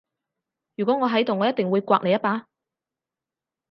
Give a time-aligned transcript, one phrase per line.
[0.77, 2.47] 如果我喺度我一定會摑你一巴